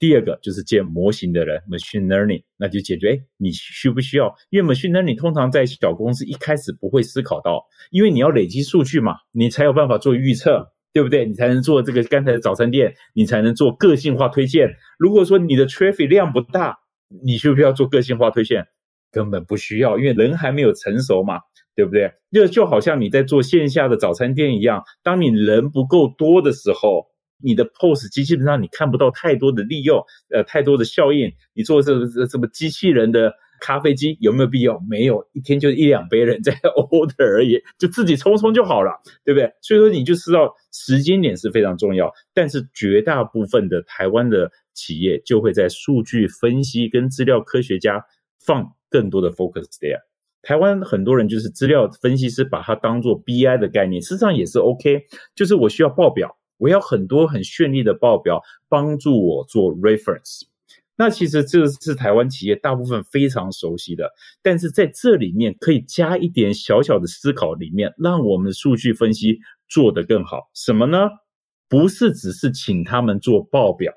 [0.00, 4.32] 第二个就是建模型的人，machine learning，那就解决，诶，你需不需要？
[4.48, 11.26] 因为 machine learning 通常在小公司一开始不会思考到，因为你要累积数据嘛，你才有办法做预测，对不对？
[11.26, 14.74] 你才能做这个刚才的早餐店，你才能做个性化推荐。
[14.98, 16.78] 如果说你的 traffic 量不大，
[17.24, 18.66] 你需不需要做个性化推荐？
[19.10, 21.40] 根本不需要，因为人还没有成熟嘛，
[21.74, 22.12] 对不对？
[22.32, 27.06] 就就好像你在做线下的早餐店一样，当你人不够多的时候。
[27.40, 30.02] 你的 POS 机基本上你看不到太多的利用，
[30.34, 31.30] 呃，太多的效应。
[31.54, 34.78] 你做这这什么机器人的咖啡机有没有必要？
[34.88, 36.52] 没有，一天就一两杯人在
[36.90, 39.52] order 而已，就自己冲冲就好了，对不对？
[39.60, 42.12] 所以说你就知道时间点是非常重要。
[42.32, 48.04] 但是绝大部分的台湾的企业就会在数据分析跟资料科学家
[48.38, 50.00] 放更多的 focus there。
[50.40, 55.02] 台湾很多人就是资料分析师，把它当做 BI 的概念，事实上也是 OK，
[55.34, 56.36] 就是我需要报表。
[56.58, 60.42] 我要很多很绚丽的报表帮助我做 reference，
[60.98, 64.10] 那其实这是台湾企业大部分非常熟悉的，
[64.42, 70.50] 但是在这里面可以加一点小小的思考，里面让我们的数据分析做得更好。
[70.54, 71.08] 什么呢？
[71.68, 73.94] 不是只是请他们做报表，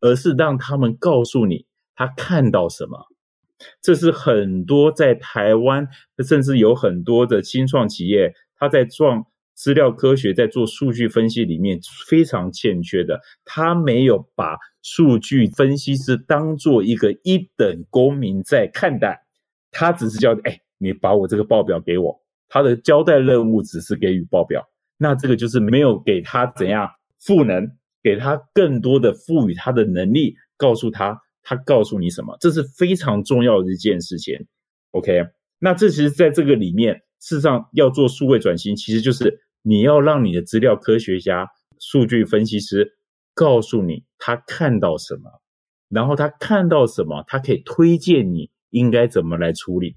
[0.00, 3.04] 而是让他们告诉你他看到什么。
[3.82, 5.88] 这是很多在台湾，
[6.24, 9.26] 甚至有很多的新创企业，他在创。
[9.54, 19.24] 资料科学在做数据分析里面非常欠缺的，他没有把数据分析师当做一个一等公民在看待，
[19.70, 26.90] 他只是叫哎，你把我这个报表给我，他的交代任务只是给予报表，那这个就是没有给他怎样
[27.20, 27.70] 赋能，
[28.02, 34.46] 给他更多的赋予他的能力，告诉他他告诉你什么，这是非常重要的一件事情。
[34.90, 35.26] OK，
[35.60, 37.02] 那这其实在这个里面。
[37.20, 41.48] 事实上，要做数位转型，其实就是你要让你的资料科学家、
[41.80, 42.98] 数据分析师
[43.34, 45.40] 告诉你他看到什么，
[45.88, 49.96] 然后他看到什么，他可以推荐你应该怎么来处理。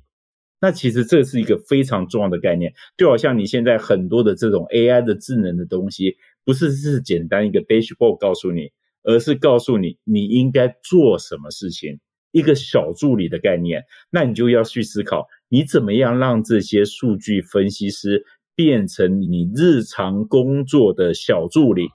[0.61, 6.15] 那其实这是一个非常重要的概念，就好像你现在很多的这种 AI 的智能的东西，
[6.45, 8.71] 不是是简单一个 dashboard 告诉你，
[9.03, 11.99] 而是告诉你你应该做什么事情。
[12.31, 18.25] 一个小助理的概念，那你就要去思考，你怎么样让这些数据分析师
[18.57, 21.89] 变成你日常工作的小助理，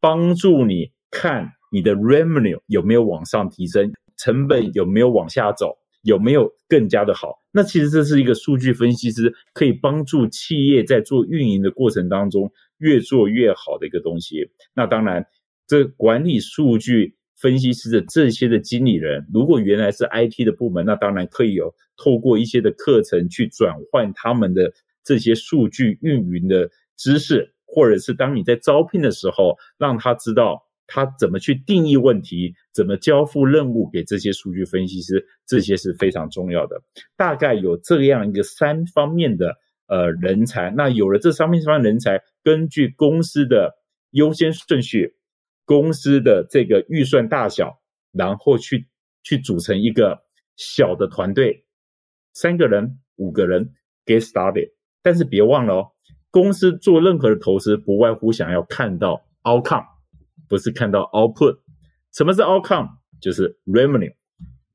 [0.00, 7.34] 帮助你看你的 revenue 有没有往上提升，成本有没有往下走，有没有更加的好。
[7.52, 14.50] 那其实这是一个数据分析师可以帮助企业在做运营的过程当中越做越好的一个东西。
[14.74, 15.26] 那当然，
[15.66, 24.72] 这管理数据分析师的这些的经理人，如果原来是 IT 的部门，那当然可以有透过一些的课程去转换他们的
[25.06, 30.66] 这些数据运营的知识，或者是当你在招聘的时候，让他知道。
[30.88, 36.80] 他怎么去定义问题，怎么交付任务给这些数据分析师，这些是非常重要的。
[37.16, 39.56] 大概有这样一个三方面的
[39.88, 43.74] 呃人才，那有了这三方面的人才，根据公司的
[44.12, 45.16] 优先顺序、
[45.64, 47.80] 公司的这个预算大小，
[48.12, 48.86] 然后去
[49.24, 50.22] 去组成一个
[50.54, 51.64] 小的团队，
[52.32, 54.75] 三个人、五个人 get started。
[55.06, 55.86] 但是别忘了哦，
[56.32, 59.86] 公司做任何的投资，不外乎想要看到 outcome。
[60.48, 61.58] 不是看到 output，
[62.12, 62.88] 什么是 outcome？
[63.20, 64.12] 就是 revenue，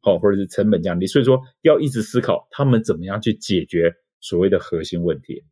[0.01, 1.05] 好，或者是成本降低。
[1.05, 5.43] 所以说要一直思考他们怎么样去解决所谓的核心问题。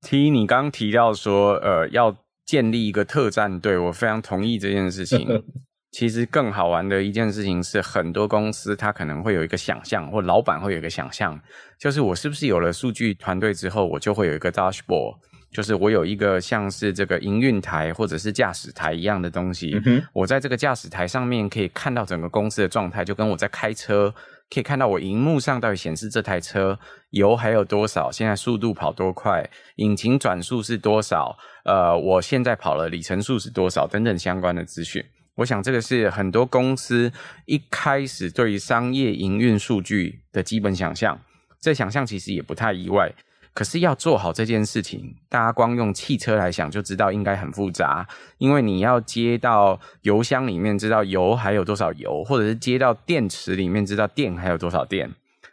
[0.00, 5.44] T，你刚刚提到说，呃，要建立一个特战队，我非常同意这件事情。
[5.96, 11.40] 其实更好玩的一件事情是，很多公司它可能会有一个想象，或老板会有一个想象，
[11.78, 15.16] 就是我是不是有了数据团队之后，我就会有一个 dashboard。
[15.50, 24.14] 就是我有一个像是这个营运台或者是驾驶台一样的东西，嗯，我在这个驾驶台上面可以看到整个公司的状态，就跟我在开车
[24.52, 26.78] 可以看到我荧幕上到底显示这台车
[27.12, 31.34] 油还有多少，现在速度跑多快，引擎转速是多少，
[31.64, 35.02] 呃，我现在跑了里程数是多少等等相关的资讯。
[35.36, 37.12] 我想这个是很多公司
[37.44, 41.18] 一开始对于商业营运数据的基本想象，
[41.60, 43.12] 这想象其实也不太意外。
[43.52, 48.06] 可是要做好这件事情，大家光用汽车来想就知道应该很复杂，
[48.36, 55.10] 因为你要接到油箱里面知道油还有多少油，或者是接到电池里面知道电还有多少电，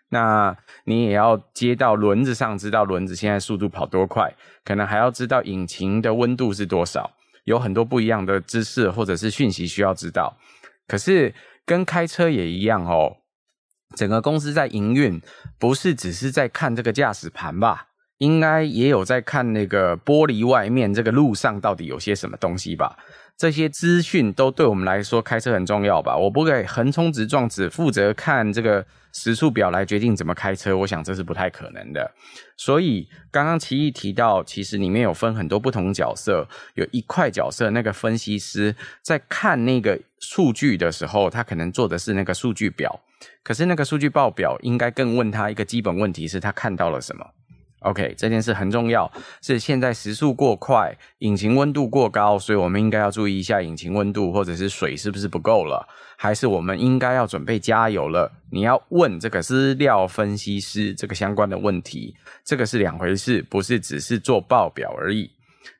[0.10, 0.54] 那
[0.84, 4.34] 你也要接到轮子上知道轮子现在速度跑多快，
[4.66, 7.12] 可能还要知道引擎的温度是多少，
[7.44, 10.38] 有很多不一样的知识或者是讯息需要知道。
[10.88, 11.34] 可是
[11.66, 13.18] 跟开车也一样哦，
[13.96, 15.22] 整个公司在营运，
[15.58, 17.88] 不是只是在看这个驾驶盘吧？
[18.20, 22.98] 应该也有在看那个玻璃外面这个路上到底有些什么东西吧？
[23.36, 26.16] 这些资讯都对我们来说开车很重要吧？
[26.16, 32.12] 我不会横冲直撞，只负责看这个时速表来决定怎么开车，我想这是不太可能的。
[32.56, 43.02] 所以刚刚奇艺提到，其实里面有分很多不同角色，有一块角色那个分析师在看那个数据的时候，他可能做的是那个数据表，
[43.44, 47.26] 可是那个数据报表应该更问他一个基本问题是他看到了什么
[47.84, 49.12] ？OK，这件事很重要，
[49.42, 58.32] 是现在时速过快，引擎温度过高，所以我们应该要注意一下引擎温度或者是水是不是不够了，还是我们应该要准备加油了？
[58.50, 65.30] 你要问这个资料分析师这个相关的问题，这个是两回事，不是只是做报表而已。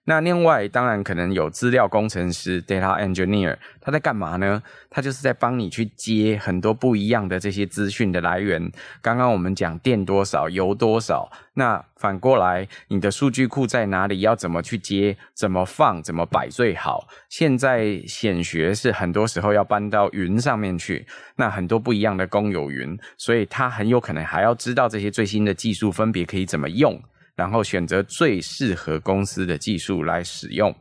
[0.06, 4.62] 那另外，当然可能有资料工程师 （data engineer），他在干嘛呢？
[4.90, 8.72] 他就是在帮你去接很多不一样的这些资讯的来源。
[9.02, 14.20] 刚刚我们讲电多少、油多少，那反过来，你的数据库在哪里？
[14.20, 15.16] 要怎么去接？
[15.34, 16.04] 怎么放？
[16.04, 17.08] 怎么摆最好？
[17.30, 21.08] 现在显学是很多时候要搬到云上面去，
[21.38, 27.02] 那很多不一样的公有云，所以他很有可能还要知道这些最新的技术分别可以怎么用。
[27.36, 30.76] 然后选择最适合公司的技术来使用。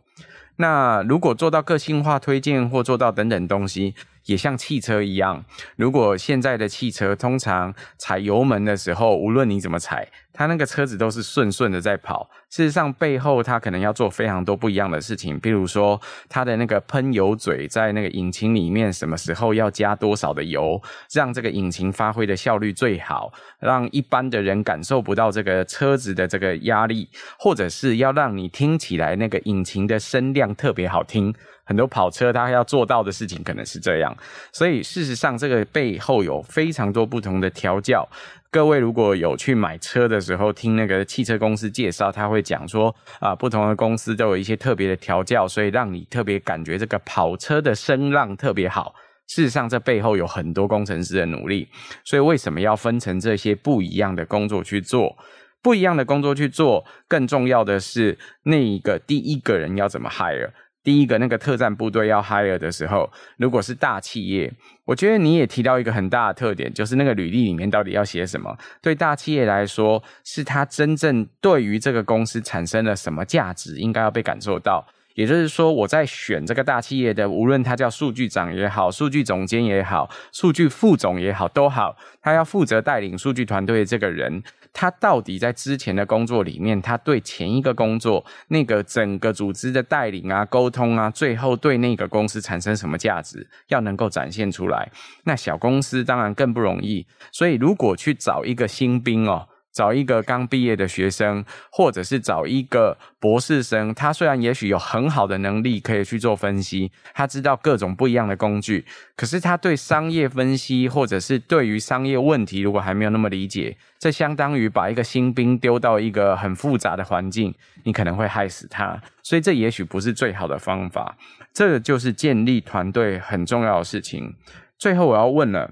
[0.57, 3.95] 那如果做到个性化推荐或做到等等东西，
[4.27, 5.45] 也像汽车一样，
[5.77, 12.31] 如果现在的汽车通常踩油门的时候，无论你怎么踩，它那个车子都是顺顺的在跑。
[12.49, 20.81] 事实上，背后它可能要做非常多不一样的事情，比如说它的那个喷油嘴在那个引擎里面，什么时候要加多少的油，
[21.13, 27.09] 让这个引擎发挥的效率最好，让一般的人感受不到这个车子的这个压力，
[27.39, 31.35] 或者是要让你听起来那个引擎的声量特别好听。
[31.65, 34.17] 很多跑车它要做到的事情可能是这样，
[34.53, 38.09] 所以事实上这个背后有非常多不同的调教。
[38.51, 48.95] 各位如果有去买车的时候听那个汽车公司介绍，他会讲说啊，不同的公司都有一些特别的调教，所以让你特别感觉这个跑车的声浪特别好。
[49.29, 51.67] 事实上这背后有很多工程师的努力，
[52.05, 55.17] 所以为什么要分成这些不一样的工作去做？
[55.63, 60.51] 不一样的工作去做，更重要的是那一个第一个人要怎么 hire。
[60.83, 64.53] 第一个那个特战部队要 hire 的时候，如果是大企业，
[64.85, 68.57] 我觉得你也提到一个很大的特点，就是那个履历里面到底要写什么？
[68.81, 74.87] 对大企业来说，是他真正对于这个公司产生了什么价值，应该要被感受到。
[75.15, 84.43] 也就是说，我在选这个大企业的，无论他叫数据长也好，数据总监也好，数据副总也好，都好，他要负责带领数据团队的这个人，
[84.73, 94.91] 他到底在之前的工作里面，他对前一个工作那个整个组织的带领啊、沟通啊，最后对那个公司产生什么价值，要能够展现出来。
[95.25, 99.49] 那小公司当然更不容易，所以如果去找一个新兵哦。
[99.73, 108.85] 找一个刚毕业的学生，或者是找一个博士生，他虽然也许有很好的能力可以去做分析，他知道各种不一样的工具，
[109.17, 117.55] 可是他对商业分析，或者是对于商业问题，如果还没有那么理解，这相当于把一个新兵丢到一个很复杂的环境，
[117.85, 121.17] 你可能会害死他，所以这也许不是最好的方法。
[121.55, 124.35] 这就是建立团队很重要的事情。
[124.79, 125.71] 最后我要问了。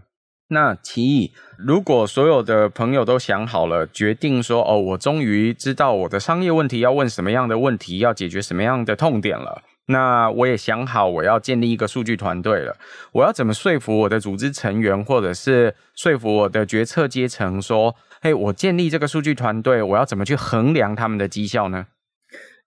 [0.53, 9.63] 那奇艺，如果所有的朋友都想好了，决定说哦，我终于知道我的商业问题要问什么样的问题，要解决什么样的痛点了。
[9.87, 12.77] 那我也想好我要建立一个数据团队了。
[13.13, 21.87] 我要怎么说服我的组织成员，或者是说服我的决策阶层说，嘿，我建立这个数据团队，我要怎么去衡量他们的绩效呢？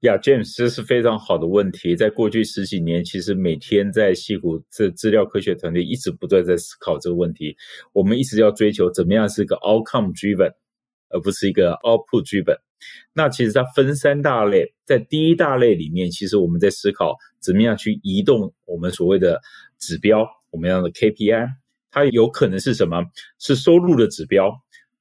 [0.04, 1.96] 呀、yeah，James，这是非常好的问题。
[1.96, 7.56] 在过去十几年，其实每天在西谷这资料科学团队一直不断在思考这个问题。
[7.94, 10.52] 我们一直要追求怎么样是一个 outcome driven，
[11.08, 12.58] 而不是一个 output driven。
[13.14, 19.40] 那其实它分三大类，在第一大类里面，其实我们在思考怎么样去移动我们所谓的
[19.80, 21.48] 指标，我们要的 KPI，
[21.92, 23.02] 它有可能是什么？
[23.40, 24.52] 是收入的指标，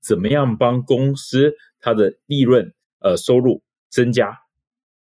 [0.00, 4.41] 怎么样帮公司它的利润呃收入增加？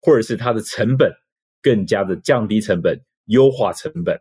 [0.01, 1.11] 或者是它的成本
[1.61, 4.19] 更加的降低成本，优化成本，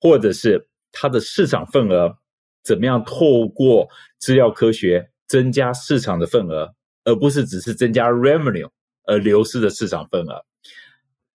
[0.00, 2.18] 或者是它的市场份额
[2.62, 3.88] 怎么样透过
[4.18, 6.74] 资料科学增加市场的份额，
[7.04, 8.68] 而不是只是增加 revenue
[9.04, 10.44] 而流失的市场份额。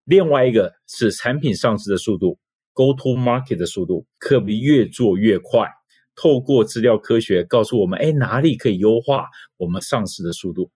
[0.03, 2.37] 另外一个是产品上市的速度
[2.73, 5.67] ，go to market 的速度，可不可以越做越快？
[6.15, 9.27] 透过资料科学告诉我们，哎，哪里可以优化
[9.57, 10.71] 我们上市的速度？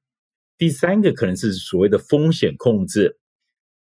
[0.60, 3.18] 第三个可能是所谓的风险控制，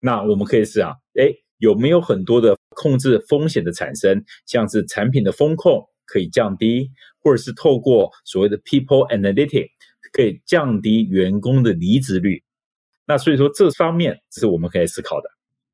[0.01, 6.91] 那我们可以想，哎，有没有很多的控制风险的产生，像是产品的风控可以降低，
[7.23, 9.69] 或者是透过所谓的 people analytics
[10.13, 12.43] 可以降低员工的离职率。
[13.07, 15.31] 那所以说这方面是我们可以思考的。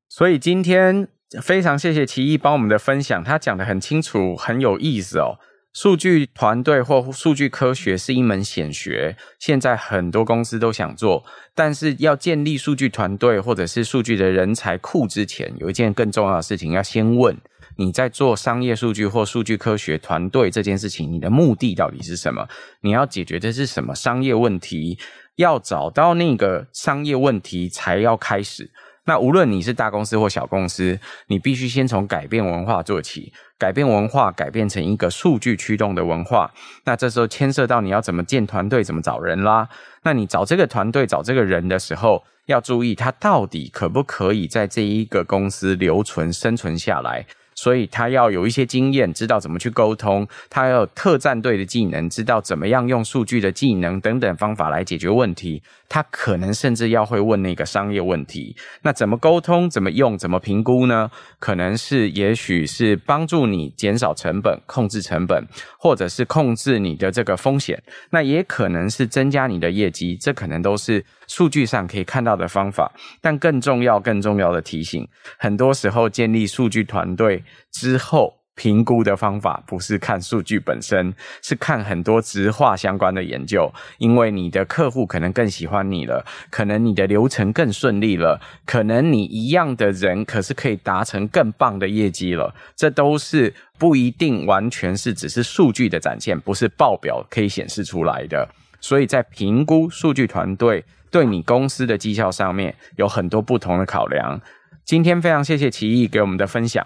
[0.07, 1.07] 所以今天
[1.41, 5.39] 非常谢谢奇艺帮我们的分享，他讲得很清楚，很有意思哦。
[5.73, 11.23] 数据团队或数据科学是一门显学，现在很多公司都想做，
[11.55, 17.37] 但是要建立数据团队或者是数据的人才库之前，有一件更重要的事情要先问：
[17.77, 22.49] 你在做商业数据或数据科学团队这件事情，你的目的到底是什么？
[22.81, 24.99] 你要解决的是什么商业问题？
[25.37, 28.69] 要找到那个商业问题才要开始。
[29.11, 30.97] 那无论你是大公司或小公司，
[31.27, 36.49] 你必须先从改变文化做起，改变文化，改变成一个数据驱动的文化。
[36.85, 39.67] 那这时候牵涉到你要怎么建团队，怎么找人啦。
[40.03, 47.25] 那你找这个团队、找这个人的时候，要注意他到底可不可以在这一个公司留存、生存下来。
[47.61, 55.61] 所以他要有一些经验，知道怎么去沟通；他要有特战队的技能，知道怎么样用数据的技能等等方法来解决问题。
[55.87, 58.55] 他可能甚至要会问那个商业问题。
[58.81, 59.69] 那怎么沟通？
[59.69, 60.17] 怎么用？
[60.17, 61.11] 怎么评估呢？
[61.37, 65.45] 可能是，也许是帮助你减少成本、控制成本，
[65.77, 67.79] 或者是控制你的这个风险。
[68.09, 70.15] 那也可能是增加你的业绩。
[70.15, 72.91] 这可能都是数据上可以看到的方法。
[73.19, 75.07] 但更重要、更重要的提醒，
[75.37, 77.43] 很多时候建立数据团队。
[77.71, 83.71] 之后评估的方法不是看数据本身，是看很多直化相关的研究。
[83.97, 92.53] 因为你的客户可能更喜欢你了，可能你的流程更顺利了，可能你一样的人可是可以达成更棒的业绩了。
[92.75, 98.47] 这都是不一定完全是只是数据的展现，不是报表可以显示出来的。
[98.79, 104.39] 所以在评估数据团队对你公司的绩效上面，有很多不同的考量。
[104.83, 106.85] 今天非常谢谢奇艺给我们的分享。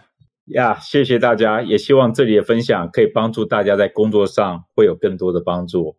[0.54, 5.98] 呀，yeah, 谢谢大家，也希望这里的分享可以帮助大家在工作上会有更多的帮助。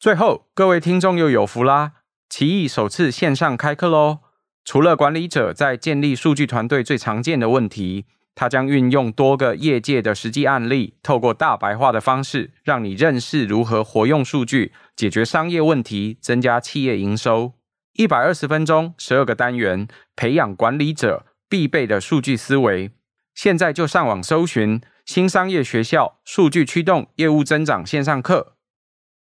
[0.00, 1.92] 最后，各位听众又有福啦！
[2.28, 4.18] 奇艺首次线上开课喽！
[4.64, 17.54] 除了管理者在建立数据团队最常见的问题，他将运用多个业界的实际案例，透过大白话的方式，让你认识如何活用数据解决商业问题，增加企业营收。
[17.94, 21.24] 一百二十分钟，十二个单元，培养管理者。
[21.50, 22.90] 必备的数据思维。
[23.38, 28.54] 现在就上网搜寻新商业学校数据驱动业务增长线上课。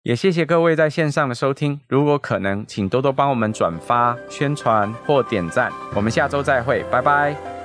[0.04, 5.70] 也谢谢各位在线上的收听，如果可能，请多多帮我们转发、宣传或点赞。
[5.94, 7.55] 我们下周再会，拜拜。